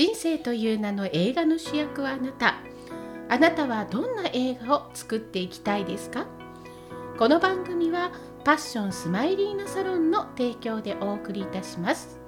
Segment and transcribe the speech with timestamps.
[0.00, 2.54] 人生という名の映画の主役はあなた。
[3.28, 6.24] あなたはどんな映画を作っていきたいですか？
[7.18, 8.10] この番組は
[8.42, 12.18] パッションスマイリーナサロンの提供でお送りいたします。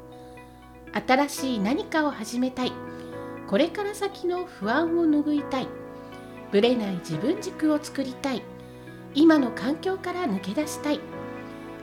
[0.92, 2.72] 新しい何かを始めたい。
[3.46, 5.68] これから先の不安を拭いたい。
[6.50, 8.42] ぶれない自分軸を作りたい。
[9.14, 11.00] 今の環境から抜け出したい。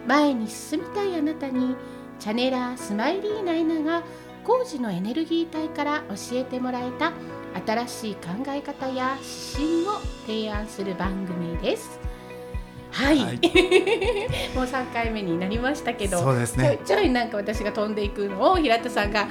[0.06, 1.76] 前に進みたいあなたに
[2.20, 4.04] チャネラースマイリーナエナが
[4.50, 7.14] 工事のエネルギー体から教えてもらえた
[7.68, 9.16] 新しい考え方や
[9.54, 12.00] 指針を提案する番組です。
[12.90, 13.36] はい、はい。
[14.56, 16.80] もう3回目になりましたけどそうですね。
[16.84, 19.28] ちょいちょいなんか私が飛んでいくのを平田さんが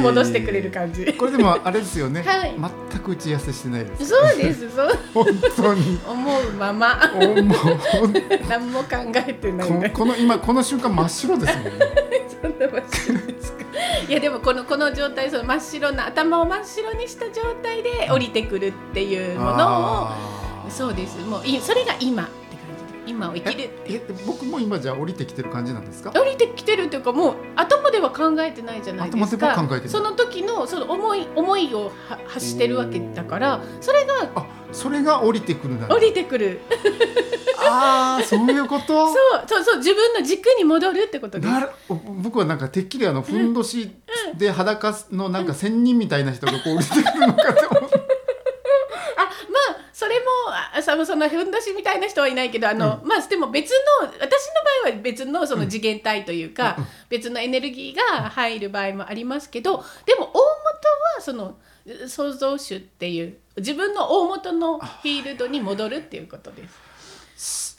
[0.00, 1.12] 戻してくれる感じ。
[1.14, 2.54] これでもあれですよね、はい。
[2.92, 4.06] 全く打ち合わせしてないです。
[4.06, 4.98] そうですそう。
[5.12, 5.98] 本当に。
[6.08, 7.00] 思うまま。
[8.48, 11.70] 何も考えてないここの今この瞬間真っ白ですもんね。
[12.40, 13.27] そんな真っ白。
[14.08, 20.04] いやでもこのこの状態その真っ白な頭を真っ白にした状態で降りてくるっていうもの
[20.66, 21.18] をそうです。
[21.26, 26.10] もういそれが今って感じで今を生きるえ僕も今じゃあ降りてきてる感じなんですか？
[26.12, 29.52] 降りてきてるっていうかもう頭では考えてないじゃないですか。
[29.52, 29.88] 頭では考えてない。
[29.90, 36.60] その時のその思い思いをは発してるわけだからそれがあそれが降りてくるな降りてくる。
[37.70, 38.86] ああそういうこと？
[39.12, 39.16] そう
[39.46, 41.54] そうそう自分の軸に戻るってことです。
[42.22, 43.90] 僕はなんかてっきりあのふんどし
[44.36, 47.96] で裸のなんか仙人みたいな人がこう降りてくるのかと思って
[49.16, 49.28] あま
[49.74, 50.26] あそれも
[50.76, 53.70] あそのそのふんどしみたいな人はいないけどあの、まあでも別
[54.02, 54.18] の私の
[54.84, 56.86] 場合は別のその次元体というか、うん。
[57.08, 60.38] 別のエネルギーが入る場合もありますけどでも大元
[61.16, 61.56] はその
[62.06, 66.88] 創造主っていう自分の大元のフィールドに戻るっていうことです。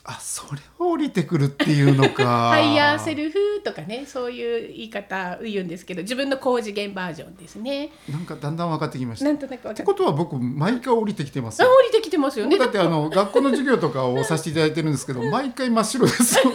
[0.06, 2.24] あそれを降りてくるっていうのか。
[2.50, 7.92] ハイヤーセルフとかねそういう言い方を言うんですけど自分の高次元バージョンですね。
[8.10, 9.26] なんかだんだん分かってきました。
[9.26, 9.84] っなんとなくわかるて。
[9.84, 12.58] ことは僕毎回降りてきてますあよ降りてきてますよね。
[12.58, 16.44] だってあの学校の授業とかをさせていただいてるんですけど 毎回真っ白ですよ。
[16.46, 16.54] でも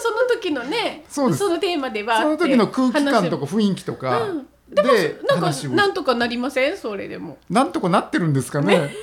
[0.00, 1.48] その時のねそうです。
[1.48, 4.22] のテーマではその時の空気感とか雰囲気とか。
[4.24, 6.76] うんでもでなんかなんとかなりません？
[6.76, 7.38] それでも。
[7.48, 8.90] なんとかなってるんですかね。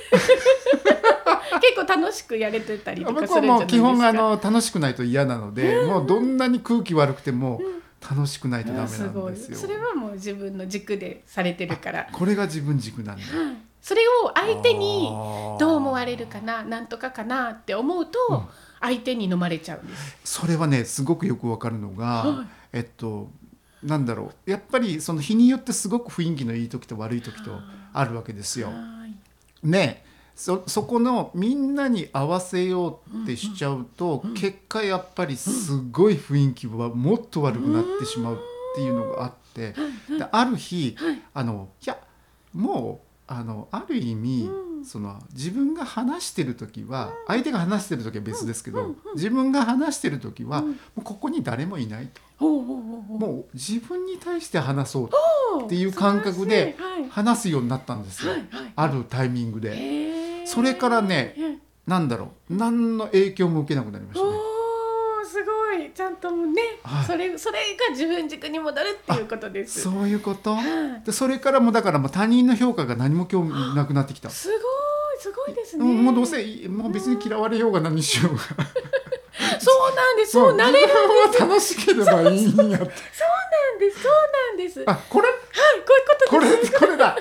[1.60, 3.82] 結構楽しくやれてたりとかするんじゃないですか。
[3.82, 7.60] もう基本あの楽しくないと嫌なので、もうどんなに空気悪くても
[8.08, 9.58] 楽しいとダメなんですよ。
[9.58, 12.08] それはもう自分の軸でされてるから。
[12.12, 13.22] これが自分軸なんだ。
[13.80, 15.08] それを相手に
[15.58, 18.40] どう思われるかななんとかかなって思うとうん。
[18.80, 20.16] 相手に飲まれちゃうんです。
[20.24, 22.46] それはねすごくよくわかるのが、はい。
[22.74, 23.28] えっと
[23.82, 24.50] なんだろう。
[24.50, 27.62] やっぱりその日によってすごく雰囲気のいい時と悪い時と
[27.92, 28.68] あるわけですよ。
[28.68, 28.74] は
[29.06, 29.66] い。
[29.66, 30.04] ね。
[30.34, 38.38] そそこのみんなに合わせようってしちゃうと、結果やっぱりすごい雰囲気はもっと悪くなってしまうっ
[38.76, 39.74] ていうのがあって、
[40.16, 40.96] である日、
[41.34, 41.98] あのいや
[42.54, 44.48] もうあのある意味、
[44.84, 56.76] その自分が話してる時は相手が話してる時は別ですけど、自分が話してる時は、もうここに誰もいないともう自分に対して話そうっていう感覚で
[57.10, 58.32] 話すようになったんですよ、
[58.76, 60.44] あるタイミングで。
[60.46, 62.54] それからねうんなんだろう。
[62.54, 64.32] 何の影響も受けなくなりましたね。
[65.24, 65.90] すごい。
[65.94, 67.04] ちゃんとね、はい。
[67.06, 69.80] それそれが自分軸に戻るっていうことです。
[69.80, 70.54] そういうこと？
[70.54, 71.02] はい。
[71.06, 74.28] でそれからもだからもう他人の評価が何も興味なくなってきた。
[74.28, 74.58] すごい
[75.18, 75.86] すごいですね。
[75.86, 78.40] うんもうどうせもう別に嫌われようが何しようが
[79.60, 80.32] そうなんです。
[80.32, 80.86] そうなれる。
[80.86, 84.02] 自分は楽しければいいんや そうなんです。
[84.02, 84.12] そう
[84.50, 84.78] なんです。
[84.80, 85.28] はい、あこれ？
[85.28, 85.34] こ
[86.30, 86.72] ういうことこです。
[86.72, 87.16] れこれだ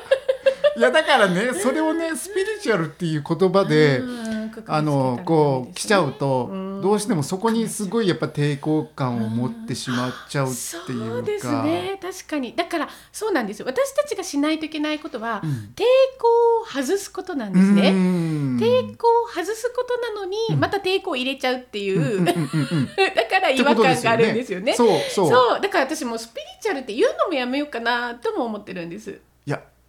[0.78, 11.48] いやだからねそれをねスピリチュアルっていう言葉でうんあのこう来ちゃうとうんどうしてもそこにすごいやっぱ抵抗感を持ってしまっちゃうってそいううです。
[11.64, 15.84] ね確かにだからそうなんですよ私たちがしないといけないことは、うん抵
[16.20, 16.28] 抗
[16.62, 17.90] を外すことなんですね。
[17.90, 24.74] うん抵抗を外すことなのに、また抵抗を入れちゃうっていう、だから違和感があるんですよね。
[24.74, 29.20] そうそうそうだから私もスピリチュアルって言うのもやめようかなとも思ってるんです。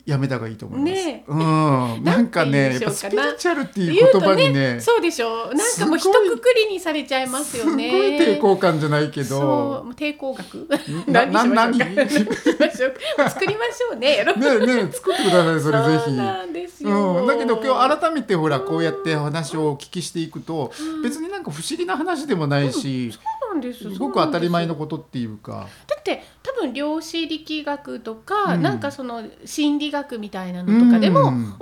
[0.09, 0.93] いややめた方がいいと思います。
[0.93, 1.31] ねえ。
[1.31, 5.51] うん、なんかね、なんて言うんでやっぱスピリチュアルっていう言葉とにね、そうでしょ。
[5.51, 6.15] うなんかもう一括
[6.57, 7.91] りにされちゃいますよね。
[7.91, 10.67] すごい抵抗感じゃないけど、抵抗学
[11.07, 13.31] なな 何しましょうか。
[13.31, 16.13] 作りましょうねねえねえ作ってくださいそれぜひ。
[16.13, 20.73] なんですよ、うん、だけど今日改めてほらこうやって話をお聞きしていくと
[21.03, 23.19] 別になんか不思議な話でもないしそ
[23.51, 23.81] うなんです。
[23.81, 25.69] すごく当たり前のこことっていうか。
[25.87, 28.63] だって多分量子力学とか、うん。
[28.63, 31.35] なんかその心理学みたいなのとかでも、うん。
[31.35, 31.55] 同じよ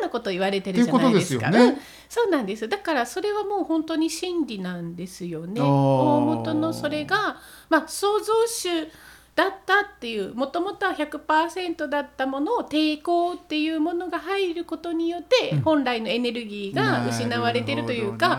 [0.00, 1.50] うなこと言われてるじゃないですか。
[1.50, 1.72] すよね。
[1.72, 1.78] うん。
[2.08, 2.68] そうなんです。
[2.68, 5.60] だからそれはもう本当に真理なんですよね。
[5.60, 7.36] 大元のそれが
[7.68, 8.88] まあ創造主
[9.34, 15.60] だったっていうもともとは100%だったものを抵抗っていうものが入ることによって、うん。
[15.62, 18.38] 本来のエネルギーが失われてるというか、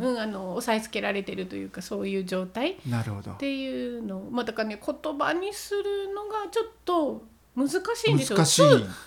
[0.00, 2.72] うん、あの抑えつけられてるというかそういう状態。
[2.72, 3.30] っほどなるほど。
[3.32, 7.22] ていうのまあだからね言葉にするのがちょっと
[7.54, 8.38] 難しいんですよ。
[8.38, 8.62] 通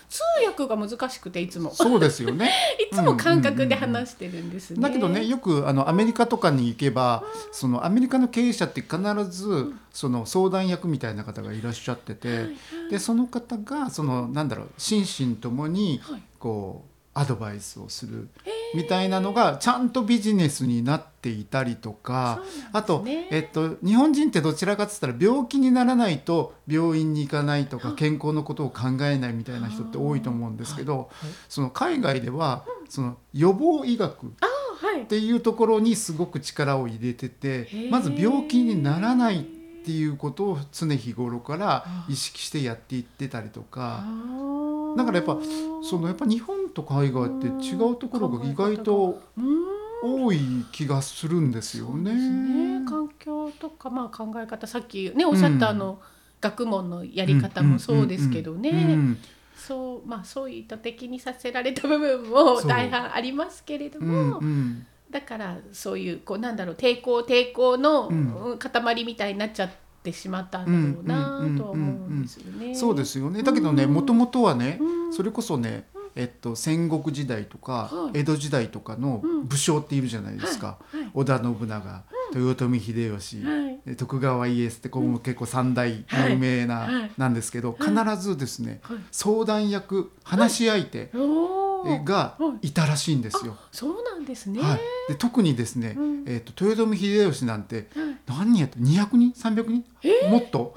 [0.08, 1.74] 通訳が難しくていつも。
[1.74, 2.52] そうですよね。
[2.92, 4.80] いつも感覚で話してるんですね。
[4.80, 8.98] だけどねよくあのアメリカとかに行けばそのアメリカの経営者って必
[9.30, 12.50] ずその相談役みたいな方がいらっしゃってて
[12.90, 16.22] でその方がそのなんだろう心身ともにはい。
[16.38, 18.28] こうアドバイスをする
[18.76, 22.42] みたいなのがちゃんとビジネスになっていたりとか
[22.72, 31.10] あと、えっと、日本人ってどちらかっつったら病気にならないと病院に行かないとか健康のことを考えないみたいな人って多いと思うんですけど
[31.48, 34.32] その海外ではその予防医学
[34.76, 35.02] はい。
[35.02, 37.90] っていうところにすごく力を入れててー。
[37.90, 44.04] まず病気にならないっていうことを常日頃から意識してやっていってたりとか。
[44.96, 45.38] だからやっぱ
[45.82, 49.22] そのやっぱ日本と海外って違うところが意外と
[50.02, 50.38] 多い
[50.72, 52.12] 気がするんですよね。
[52.12, 52.84] ね。
[52.86, 54.66] 環境とか、まあ、考え方。
[54.66, 55.98] さっきねおっしゃったあの、
[56.42, 58.76] 学問のやり方もそうですけどね、うん。
[58.76, 59.18] うん
[59.56, 64.86] そうまあそう意図的にさせられた部分も大半ありますけれどうんも、うん。
[65.10, 68.50] だからそういうこうなんだろう抵抗抵抗の、うん。
[68.50, 69.70] うん塊みたいになっちゃっ
[70.02, 72.74] てしまったんだろうなうんとは思うんですよね。
[72.74, 73.42] そうですよね。
[73.42, 73.94] だけどねうん。
[73.94, 75.12] もともとはねうん。
[75.14, 75.86] それこそね
[76.16, 78.20] えっと、戦国時代とかはい。
[78.20, 79.46] 江戸時代とかのうん。
[79.46, 81.02] 武将っているじゃないですか、はい。
[81.02, 81.10] はい。
[81.14, 82.02] 織田信長、
[82.34, 83.44] 豊臣秀吉、
[83.96, 86.94] 徳川家康ってここも結構三大有名な、はい。
[86.94, 87.10] はい。
[87.16, 88.98] なんですけど必ずですね、はい。
[89.12, 91.10] 相談役話し相手
[92.04, 92.70] がはい。
[92.72, 93.56] たらしいんですよ。
[93.70, 94.60] そうなんですね。
[94.60, 96.24] はい、で特にですね、うん。
[96.26, 98.16] えー、と豊臣秀吉なんてはい。
[98.26, 99.84] 何人やった？200人？300人、
[100.30, 100.76] もっと、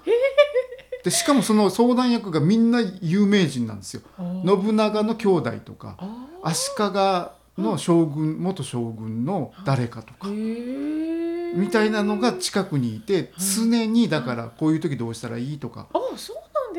[1.04, 4.02] でしかもその相談役がみんな有名人なんですよ。
[4.18, 10.28] 信長の兄弟とかあ足利の将軍元将軍の誰かとか。
[10.28, 15.88] みたいなのが近くにいて常にだからこういう時どうしたらいいとか。
[15.94, 16.00] あ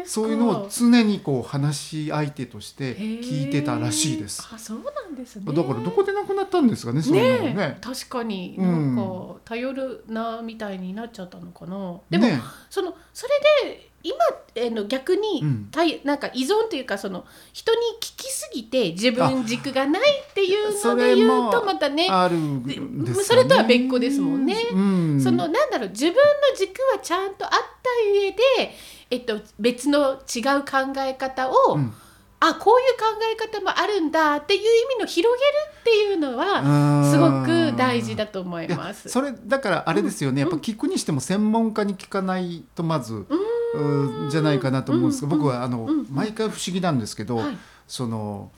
[0.07, 4.49] そういうのを常にこう話し相手として聞いてたらしいです。
[4.53, 5.45] あそうなんですね。
[5.47, 7.55] だからどこでなくなったんですかねそういうのもね。
[7.55, 7.79] ね。
[7.81, 13.27] 確かにうなんんか頼るなみたいになっちゃったのかな、でも、ねそのそ
[13.65, 14.17] れで今
[14.55, 15.69] えの逆に、うん。
[15.71, 22.77] たいなんか依存というかその人に聞きすぎて自分軸がないっていうそので言うとまたねあるね。
[23.15, 24.57] それとは別個ですもんね。
[24.73, 26.21] うん、そのなんだろう自分の
[26.57, 27.59] 軸はちゃんとあった
[28.13, 28.75] 上で、
[29.11, 31.93] えっと、別の違う考え方を、うん。
[32.43, 34.65] あこういう考え方もあるんだっていう意
[34.97, 39.11] 味の広げるっていうのはすごく大事だと思います。
[39.11, 43.25] それだからあれですよね、やっぱ聞くにしても専門家に聞かないとまず、う
[44.31, 46.07] じゃないかなと思うんですけど、うん僕はあの、うん。
[46.11, 47.59] 毎回不思議なんですけど、はい。
[47.87, 48.51] その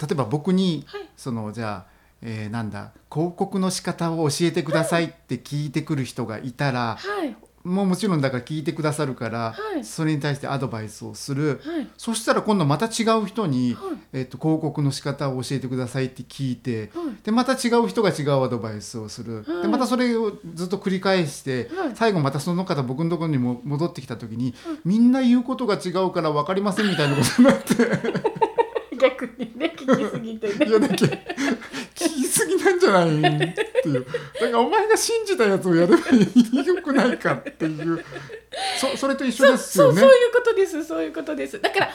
[0.00, 1.08] 例えば僕に、はい。
[1.16, 1.90] そのじゃあ、
[2.22, 7.36] えーなんだ広告の仕方を教えてくださいって聞いてくる人がいたら、はい
[7.66, 9.84] もうもちろんだから聞いてくださるから、はい。
[9.84, 11.60] それに対してアドバイスをする。
[11.64, 11.88] はい。
[11.98, 13.98] そしたら今度また違う人に、はい。
[14.12, 17.24] えっと広告の仕方を教えてくださいって聞いて、はい。
[17.24, 19.62] でまた違う人が違うアドバイスをする、はい。
[19.62, 21.96] でまたそれをずっと繰り返して、はい。
[21.96, 24.54] 最後またその方僕のところにも戻ってきた時に、
[24.84, 28.36] みんな言うことが違うから分かりませんみたいなことになって。
[28.96, 30.66] 逆にね聞きすぎてね。
[30.66, 31.18] いやだけ聞
[31.94, 34.04] きすぎなんじゃないっていう。
[34.04, 38.04] だからお前が信じたやつをやればよくないかっていう。
[38.78, 40.00] そそれと一緒ですよね。
[40.00, 40.84] そういうことです。
[40.84, 41.60] そういうことです。
[41.60, 41.94] だから判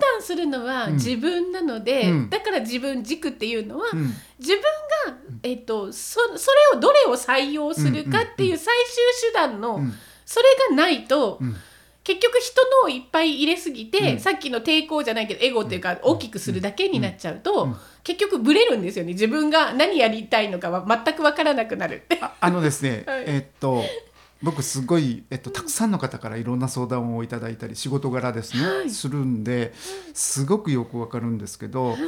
[0.00, 0.92] 断するのはうん。
[0.94, 2.30] 自分なので、うん。
[2.30, 4.14] だから自分軸っていうのは、うん。
[4.38, 4.62] 自分
[5.06, 8.74] が、えっと、そそれをどれを採用するかっていう最
[9.20, 9.92] 終手段の、うん。
[10.24, 11.56] それがないと、うん。
[12.04, 14.18] 結局人のをいっぱい入れすぎて、うん。
[14.18, 17.76] さっきの抵抗じゃないけどエゴっていうか大きくするだけになっちゃうと、うん
[18.08, 19.12] 結局ブレるんですよね。
[19.12, 22.04] 自分が何やりたいのかは全く分からなくなる。
[22.22, 23.24] ああのですね、 はい。
[23.26, 23.84] えっと
[24.42, 28.90] 僕すごい、えっと、たくさんの方からいろんな相談をいただいたり仕事柄ですね、はい。
[28.90, 29.74] するんで
[30.14, 31.98] すごくよくわかるんですけど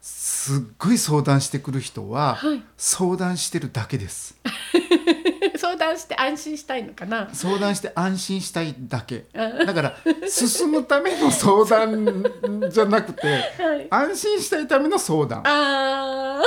[0.00, 2.62] すっごい相談してくる人は、はい。
[2.76, 4.36] 相談してるだけです。
[5.56, 7.28] 相談して安心したいのかな？
[7.32, 9.26] 相談して安心したいだけ。
[9.34, 9.96] うんだから
[10.28, 12.24] 進むための相談
[12.70, 13.26] じゃなくて
[13.58, 15.42] はい、安心したいための相談。
[15.44, 16.42] あ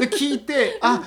[0.00, 1.02] で聞いてあ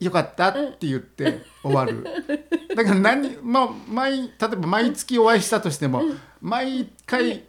[0.00, 2.04] よかったって言って終わる、
[2.74, 6.02] だから何、まあ、毎例えば毎月お会いしたとしても、
[6.40, 7.44] 毎回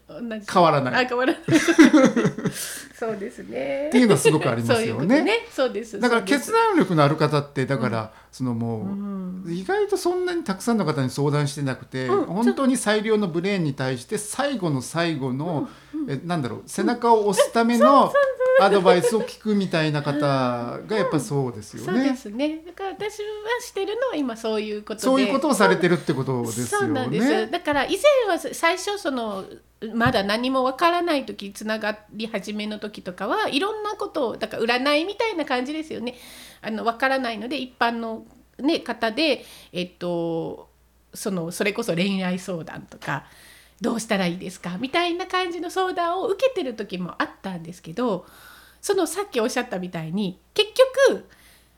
[0.52, 1.06] 変わらない。
[1.06, 1.42] あ変わらない。
[2.98, 3.88] そうですね。
[3.88, 5.46] っていうのはすごくありますよね。
[5.52, 5.74] そうね。
[5.74, 6.00] です。
[6.00, 9.46] だから決断力のある方ってだから、そのもう、うん。
[9.48, 12.26] 意外とそんなにたくさんの方に相談してなくて、うん。
[12.26, 15.70] 本当に最良のブレーンに対して最後の最後の、
[16.08, 18.12] えなんだろう背中を押すための
[18.62, 22.16] アドバイスを聞くみたいな方がやっぱそうですよそうでね。
[22.16, 23.28] すねだから私は
[23.62, 27.48] してるのは今そういうことでそういうことをされてるってことですよそうなんですね。
[27.48, 27.98] だから以
[28.28, 29.46] 前は最初その
[29.94, 36.16] まだ何もわからない時つながり始めの時とかはいろんなことをだから占いみたいな感じですよね
[36.62, 38.26] あのわからないので一般の、
[38.58, 40.70] ね、方でえっと
[41.14, 43.26] そのそれこそ恋愛相談とか
[43.82, 48.26] どうしたらいいですかみたいな感じの相談を受けてる時もあったんですけど
[48.82, 50.70] そのさっきおっしゃったみたいに結
[51.08, 51.26] 局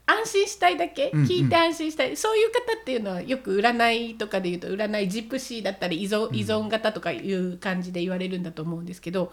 [0.05, 1.25] 安心したいだけうんうん。
[1.25, 9.31] 聞いて安心したい、そういう方っていうのはよく占いとかで言うと占いジプシーだったり依存依存型とかいう感じで言われるんだと思うんですけど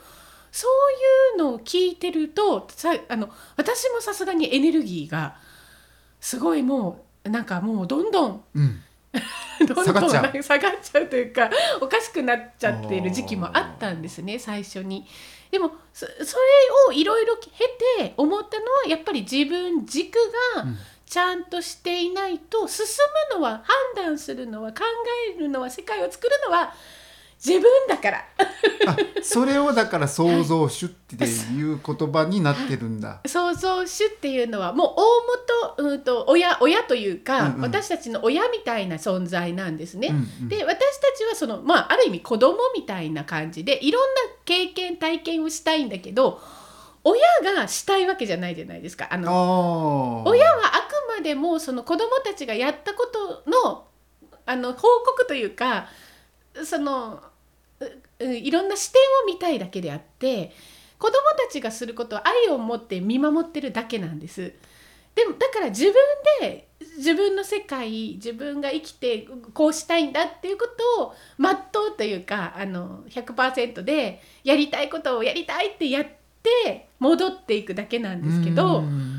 [0.53, 0.67] そ
[1.35, 5.37] ういうのを聞いてるとさあの私もさすがにエネルギーが
[6.21, 8.81] すごいもうなんかもうどんどんうん、
[9.67, 10.23] どんどん下がっちゃう。
[10.23, 15.07] なんか下がっちゃうというかおかしくなっちゃっている時期もあったんですね最初に。
[15.51, 16.15] でもそそれ
[16.89, 17.49] をいろいろ経
[17.99, 20.15] て思ったのはやっぱり自分軸
[20.55, 20.79] がうん。
[21.09, 22.85] ちゃんとしていないと進
[23.33, 24.81] むのは判断するのは考
[25.35, 26.75] えるのは世界を作るのは
[27.45, 28.25] 自分だから
[28.87, 33.21] あそれをだから創造主っていう言葉になってるんだ。
[33.27, 35.03] 創造主っていうのはもう大
[35.77, 40.09] 元うんと親親というか、うんうん私たちの親みたいな存在なんですね。
[40.09, 46.41] うんうんで私たちはそのまあある意味子供みたいな感じでいろんな経験体験をしたいんだけど
[47.05, 47.23] 親
[47.55, 49.09] がしたいわけじゃないじゃないですか。
[49.11, 53.85] あの親はあくまでもその子供たちがやったことの
[54.47, 55.89] あの報告というか
[56.65, 57.23] その
[58.21, 60.53] いろんな視点を見たいだけであって
[60.99, 61.15] 子供
[61.47, 64.53] たちがすることは愛を持って見守ってるだけなんです。
[65.15, 65.95] でもだから自分
[66.41, 71.53] で自分の世界自分が生きてこうしたいんだっていうことを全
[71.93, 76.07] うというかあの100%でやりたいことをやりたいってやっ
[76.43, 78.81] て戻っていくだけなんですけど。
[78.81, 79.19] うん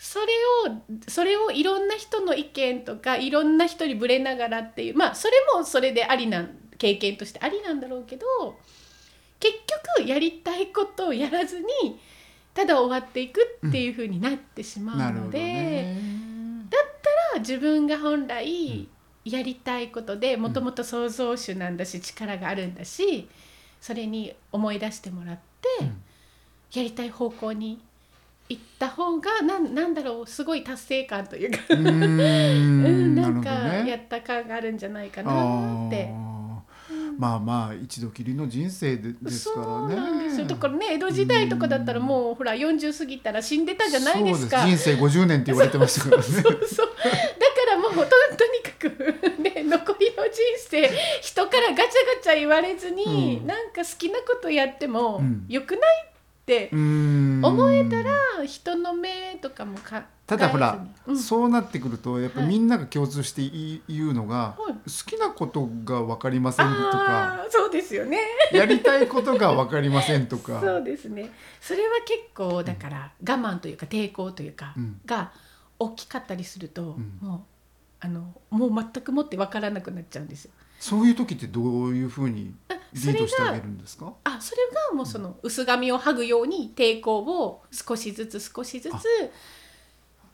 [0.00, 0.26] それ
[0.70, 8.26] をそれをいろんな人の意見とかいろんな人にぶれながらっていうまあそれもそれでありな経験としてありなんだろうけど
[9.40, 9.54] 結
[9.98, 11.66] 局やりたいことをやらずに
[12.54, 16.18] ただ終わっていくっていう風になってしまなるほどうので、ね。
[17.38, 18.88] 自分が本来
[19.24, 23.28] やりたいことでもともと創造主なんだし力があるんだし
[23.80, 26.02] それに思い出してもらって、うん
[26.70, 27.80] やりたい方向に
[28.50, 31.86] 行った方がなんなんだろうすごい達成感というかうん
[32.18, 33.94] ん、なんかやね。
[33.94, 36.10] った感があるんじゃないかあなって。
[37.18, 39.66] ーまあまあ一度きりの人生でですからね。
[39.66, 44.60] そうなんですよだからね江戸時代とかだったらもうほら40過ぎたら死んでたじゃないですか。
[44.62, 46.22] そう人生50年って言われてましたからね。
[46.22, 46.54] そうだか
[47.70, 48.06] らもうとと
[48.52, 51.84] にかく、ね、残りの人生人からガチャ
[52.16, 55.80] ガチャ言われずに、うんなんか好きなことやってもうんよくない
[56.48, 58.14] って思えたら
[58.46, 61.18] 人の目とかもかただほら、うん。
[61.18, 62.48] そうなってくるとやっぱはい。
[62.48, 64.72] みんなが共通してい言うのが、はい。
[64.72, 64.76] 好
[65.06, 68.18] きなことが分かりませんとかそうですよね。
[68.52, 70.60] やりたいことが分かりませんとか。
[70.64, 71.30] そうですね。
[71.60, 75.00] それは結構だから我慢というか抵抗というかうん。
[75.04, 75.32] が
[75.78, 77.18] 大きかったりすると、うん。
[77.20, 77.40] もう
[78.00, 80.52] あのもう全くもって分からなくなっちゃうんですよ。
[80.78, 82.54] そういう時ってどういうふうに？
[82.68, 84.12] あリそれがードしてあげるんですか？
[84.24, 88.98] あそれがもうその薄紙を剥ぐように抵抗を少しずつ少しずつあ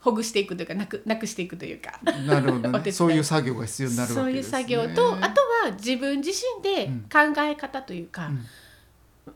[0.00, 1.98] ほぐしていくというかなくなくしていくというか。
[2.26, 2.92] なるほどね。
[2.92, 8.44] そういう作業が必要になるわそういうけですね作業とあとは自分自身で考え方というか、うん。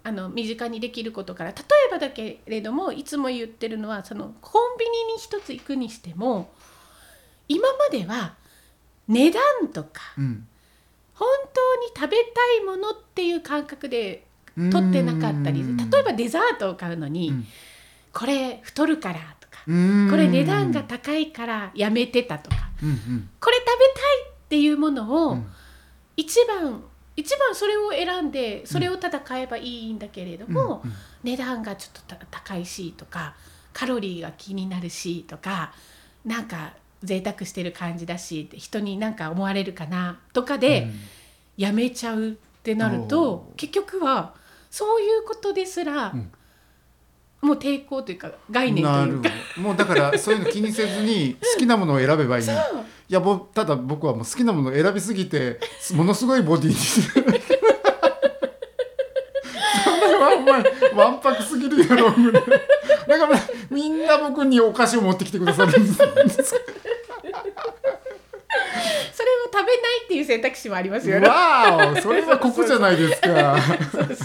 [0.05, 1.57] あの身近にできることから例
[1.89, 6.53] えばだけれどもいつも言ってるのはそのコンビニに一つ行くにしても
[7.49, 8.35] 今までは
[9.09, 10.47] 値段とかうん
[11.19, 15.77] 本当に食べたいものっていう感覚で取ってなかったりうん。
[15.77, 17.47] 例えばデザートを買うのに、うん。
[18.13, 20.09] これ太るからとか、うん。
[20.11, 23.31] これ値段が高いからやめてたとかうんうん。
[23.41, 25.47] これ食べたいっていうものを、うん。
[26.17, 26.83] 一番
[27.17, 30.93] 一番それを選んでそれをただ買えばいいんだけれども、うん。
[31.25, 33.35] 値段がちょっとた高いしとか
[33.73, 35.73] カロリーが気になるしとか
[36.25, 40.95] なんか贅沢してる感じだし人になんか思われるかなとかでうん。
[41.57, 43.57] やめちゃうってなるおとー。
[43.57, 44.35] 結局は
[44.71, 46.31] そういうことですらうん。
[47.41, 49.29] もう抵抗というか概念とないうか。
[49.57, 49.63] ど。
[49.63, 52.49] もうだからそういうの気にせずに 好きなものを選べばいいい
[53.09, 55.61] やぼただ僕はもう好きなものを選びすぎて
[55.95, 56.77] ものすごいボディに。
[60.97, 62.43] わんぱくすぎるやろぐらい
[63.09, 63.41] だから
[63.71, 66.55] みんな僕にお菓子を持ってきてくださるんです
[69.77, 71.29] ないっていう選択肢もありますよね。
[71.29, 73.57] わおそれはここじゃないですか
[73.93, 74.17] そうそう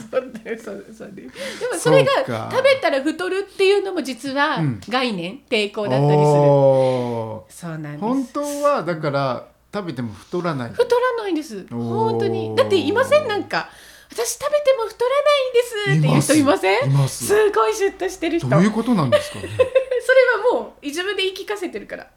[0.57, 1.33] そうそうででも
[1.77, 6.17] それが食べたら太るっていうのも実はうん概念、抵抗だったりする。
[6.17, 7.95] おそうなんです。
[7.97, 11.65] ー本当はだから食べても太らない太らないんです。
[11.69, 12.55] 本当に。
[12.55, 13.69] だっていませんなんか
[14.11, 16.89] 私食べても太らないんですっていう人いません？
[16.91, 18.47] いますすごいシュッとしてる人。
[18.49, 22.07] どういうことなんですかね それはもう自分で言い聞かせてるから。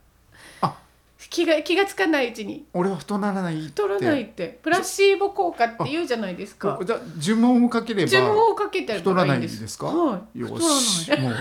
[1.19, 2.67] あ気が気がつかないうちに。
[2.73, 3.69] 俺は太らないって。
[3.69, 4.59] 太らないって。
[4.63, 6.79] プラシーボ効果って言うじゃないですか。
[6.85, 9.49] じゃあ呪文をかければ呪文をかけてれ太らないいんで。
[9.49, 10.39] ですすか、はい。
[10.41, 10.49] よ。
[10.59, 11.11] し。
[11.21, 11.35] もう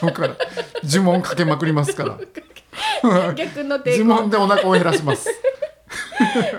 [0.00, 0.36] 今日から。
[0.84, 2.18] 呪文かけまくりますから。
[3.34, 5.28] 逆の抵呪抗文でお腹を減らします。
[6.26, 6.56] そうでも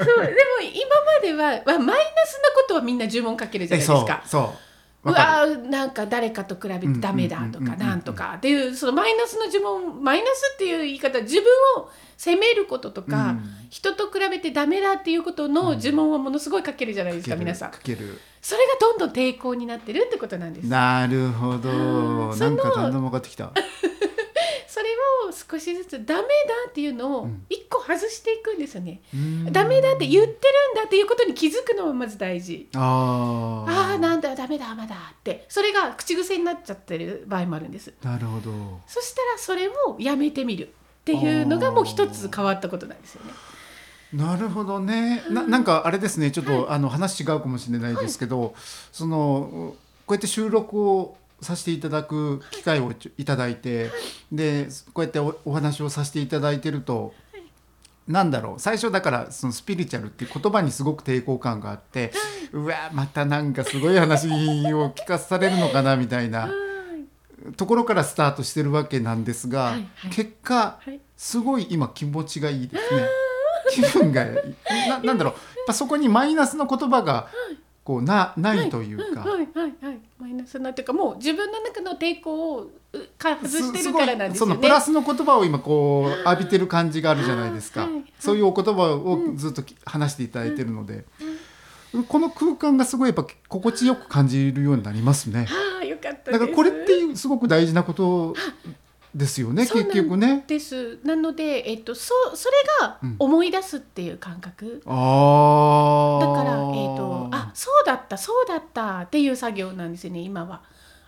[0.62, 4.22] 今までははマイナスなことはみんな呪文かけるじゃえないですか。
[4.26, 4.54] そうそ
[5.08, 7.78] ううわなんか誰かと比べてダメだとうんうんうんうんうん。
[7.78, 8.36] かなんとか。
[8.38, 11.44] っていうそのマイナスの呪文マイナスっていう言い方自分
[11.78, 13.44] を責めることとか、うん。
[13.70, 17.72] 人と比べてダメだっていうことの呪文をものすごいかけるじゃないですか、皆さん。
[17.72, 18.20] かける。
[18.42, 20.68] それがどんどん抵抗になってるってことなんです。
[20.68, 21.70] なるほど。
[21.70, 22.40] うん。
[22.40, 23.52] なんかだんだん分かってきた
[25.50, 26.25] 少しずつダメだ
[26.70, 29.54] っていうのを一個外していくんですよね、うん。
[29.54, 30.36] ダメだって言ってるん
[30.75, 32.68] だっていうことに気づくのもまず大事。
[32.75, 33.72] あー。
[33.72, 35.46] ああなんだダメだまだって。
[35.48, 37.94] それが口癖になっちゃってる場合もあるんです。
[38.04, 38.51] なるほど。
[38.88, 40.70] そしたらそれをやめてみるっ
[41.06, 43.32] ていうのがもう一つ変わったことなんですよね。
[44.13, 45.24] なるほどね。
[45.30, 46.32] ななんかあれですね。
[46.32, 48.56] ちょっと、あの話違うかもしれないですけど、
[48.92, 49.75] その
[50.06, 53.91] こうやって収録をさせていただく機会をいただいて、
[54.32, 57.13] でこうやっておお話をさせていただいてると。
[58.08, 62.13] なんだろう最初だからそのスピリチュアルっていう言葉にすごく抵抗感があって、
[62.53, 66.50] うわまたなんかすごい話を聞かされるのかなみたいな
[67.58, 69.75] ところからスタートしてるわけなんですが、
[70.10, 71.01] 結果はい。
[71.17, 73.08] すごい今気持ちがいいですね。
[73.72, 74.36] 気分がいい。
[74.88, 75.34] ななんだろう。
[75.34, 77.27] やっぱそこにマイナスの言葉が
[77.88, 82.69] こうなないというか、はいはいはいマイナスなっていうかもう自分の中の抵抗をう
[83.17, 84.54] か外してるからなんですよね。
[84.54, 91.06] そのプラスの言葉を今こう浴びてる感じがあるじゃないですか、はいはいそういうお言葉をずっとき話していただいてるので、
[92.10, 95.47] この空間がすごいやっぱ心地よく感じるようになりますね。
[95.50, 96.32] ああよかったです。
[96.32, 98.36] だからこれってすごく大事なこと
[99.15, 100.43] ですよね結局ね。
[100.48, 101.00] です。
[101.04, 103.15] なので、えっと、そそれがうん。
[103.20, 106.36] 思い出すっていう感覚、あー。
[106.36, 110.62] だから、えー、とあそうだったそうだったっていう作業なんですよね今は。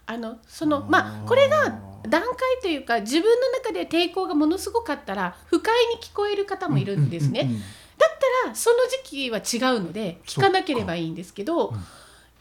[0.06, 2.34] あのそのまあこれが段階
[2.64, 7.42] というか自分の中で抵抗がものすごかったら不快に聞こえる方もいるんですね。
[7.42, 7.62] うんうんうん
[8.00, 8.10] だっ
[8.44, 11.78] たらその時期は違うので聞かなければいいんですけど、うん。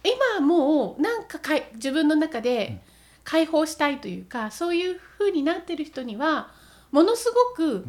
[0.05, 2.81] 今はもうなんかかい自分の中で
[3.29, 6.49] 解放したいというかそういう風になってる人には
[6.91, 7.85] ものすごく、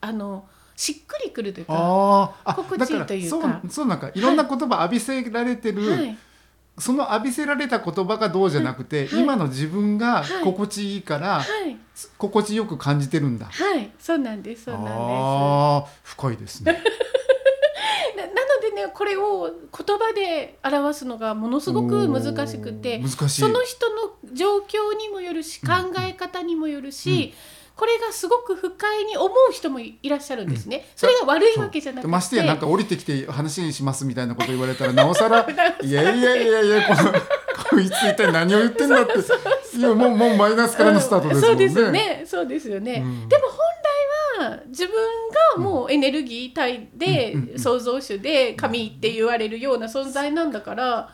[0.00, 0.46] あの
[0.76, 2.32] しっくりくるというか。
[2.54, 6.16] 心地いいというかそうなんかいろんな言葉浴びせられてる、はい
[6.78, 11.76] その浴びせられた言葉がどうじゃなくて、はい今の自分がはい心地いいから、はい
[12.18, 13.46] 心地よく感じてるんだ。
[13.46, 14.64] はい、そうなんです。
[14.64, 16.00] そうなんです。
[16.04, 16.80] 深いですね。
[18.76, 23.02] ね、これを言葉で表すのがものすごく難しくて。
[23.08, 25.72] その人の状況にもよるし、考
[26.06, 27.34] え方にもよるし、
[27.74, 30.86] これがすごく不快に思う人もいらっしゃるんですね。
[30.94, 35.40] それが悪いわけじゃなくて、ましてやなんか降りてきて話にしますみたいなこと言われたらなおさら
[35.82, 37.12] いやいやいやいやこの
[37.70, 39.12] こいつ一体何を言ってんだって
[39.76, 41.52] いやもうもうマイナスからのスタートですもんね。
[41.52, 42.24] そうですよね。
[42.26, 43.02] そうですよね。
[43.04, 43.75] うんでも本来
[44.38, 44.94] は自分
[45.56, 51.10] がもうエネルギー体で、創造主で神って言われるような存在なんだから、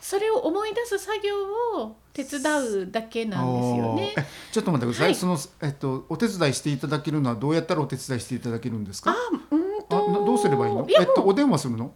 [0.00, 1.34] それを思い出す作業
[1.82, 4.14] を手伝うだけなんですよね。
[4.52, 5.14] ちょっと待ってください、はい。
[5.14, 9.10] そのえっとお手伝いしていただけるのはどうやったらお手伝いしていただけるんですか？
[9.10, 9.14] あ、
[9.50, 10.86] うんとどうすればいいの？
[10.88, 11.92] えっとお電話するの？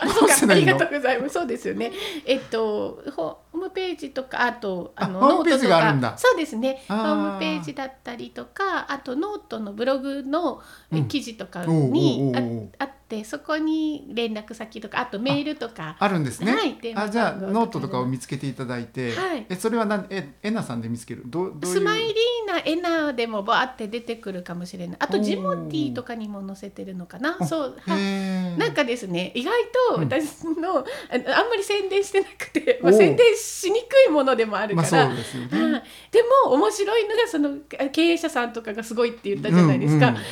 [0.08, 1.34] そううかありがとうございます。
[1.34, 1.92] そうですよね。
[2.24, 6.82] えっとホームページとかあとあのノートとかそうですね。
[6.88, 10.60] ホあーームページだったりとかあとノートのブログの
[11.08, 12.32] 記事とかに
[12.78, 15.96] ああってってそこに連絡先とかあとメールとか。
[15.98, 16.54] あるんですね。
[16.54, 19.46] はいあじゃあノートとかを見つけていただいて、はい。
[19.48, 21.22] えそれはなんええなさんで見つける？
[21.26, 22.14] どうどスマイリー
[22.46, 24.96] ナエナでもバーって出てくるかもしれない。
[25.00, 27.36] あとジモティーとかにも載せてるのかな？
[27.40, 29.52] あそうはなんかですね意外
[29.90, 30.04] とうん。
[30.04, 35.72] 私の、あのあんまり宣伝してなくて、まあ、宣伝しにくいものでもあるまから、あそうですよはい。
[35.72, 35.82] ね。
[36.10, 37.58] でも面白いのがその
[37.90, 40.22] 経営者さんとかがすごいって言ったじゃないですか、うんうん。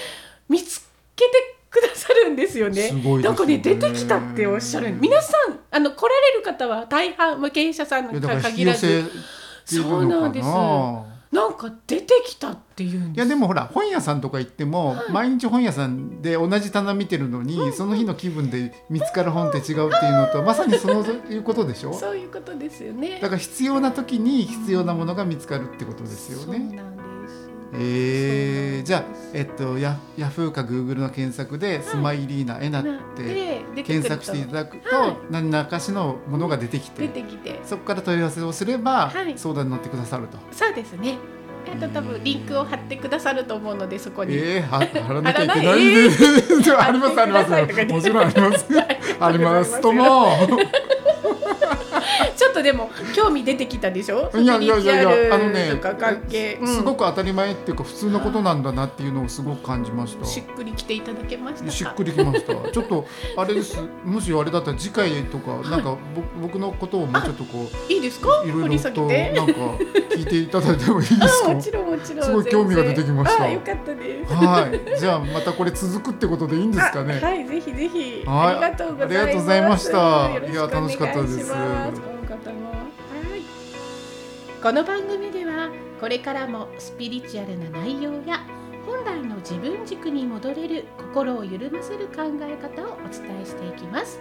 [0.48, 0.80] 見つ
[1.16, 1.32] けて
[1.72, 2.90] くださるんですよね。
[2.92, 3.22] ね。
[3.22, 9.10] なんかね出てきたっておっしゃる皆さんあの来られる方は大半、まあ、経営者さんかいやだから引き限らず
[9.64, 10.48] そうなんです。
[11.32, 13.08] なんか出てきたっていう。
[13.10, 15.12] んいやでもほら本屋さんとか行っても、はい。
[15.12, 19.78] 毎日本屋さんで同じ棚見てるのに、その日の気分で見つかる本って違うってい
[20.10, 21.94] うのと まさにそのいうことでしょ？
[21.94, 23.18] そういうことですよね。
[23.22, 26.78] だから必要な時に必要なものが見つかるってことですよそうね。
[27.74, 32.84] えー、じゃあ、えっっと、ヤヤフーかグーグルの検索で、スマイリーナエナっ
[33.16, 35.16] て検索していただくと、はい。
[35.30, 37.60] 何らかしのものが出てきて、出てきて。
[37.64, 39.38] そこから問い合わせをすれば、はい。
[39.38, 40.36] 相談に乗ってくださると。
[40.52, 41.16] そうですね。
[41.72, 44.34] あと多分リンクを貼ってくださると思うのでそこに。
[44.34, 45.64] えー、は 貼らなきゃいけない。
[45.64, 45.78] ない。
[46.58, 47.50] んで、ありますあります。
[47.50, 48.66] もちろんあります。
[49.20, 49.80] あります。
[49.80, 50.26] とも
[52.52, 54.30] っとでも興味出てきたでしょ？
[54.34, 56.68] いやいやいやいやあのねとか関係、うん。
[56.68, 60.24] すごく当たり前っていうか普通のことなんだなっていうのをすごく感じました。
[60.24, 61.70] しっくりきていただけましたか？
[61.70, 62.70] しっくりきました。
[62.70, 63.78] ちょっとあれです。
[64.04, 65.98] もしあれだったら次回とかなんかぼ
[66.42, 68.28] 僕のことをもうちょっとこういいですか？
[68.44, 69.02] いろいろと。
[69.02, 69.52] なんか
[70.10, 71.50] 聞いていただいてもいいですか？
[71.50, 72.24] あもちろんもちろん。
[72.24, 73.48] すごい興味が出てきました。
[73.48, 74.32] よかったです。
[74.34, 74.98] はい。
[75.00, 77.20] じゃあまたこれ続くってことでいいんですかね？
[77.22, 78.22] あはい、ぜひぜひ。
[78.26, 78.54] はい。
[78.54, 78.96] ありがとう
[79.40, 80.30] ございました。
[80.50, 81.52] いや楽しかったです
[84.62, 88.46] この番組ではこれからもスピリチュアルな内容や
[88.86, 94.20] 本来の自分軸に戻れる心を緩ませる考え方をお伝えしていきます。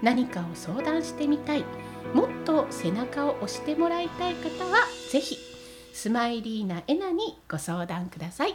[0.00, 1.66] 何かを相談してみたい、
[2.14, 4.78] もっと背中を押してもらいたい方は
[5.10, 5.36] 是非
[5.92, 8.54] スマイリーナエナにご相談ください。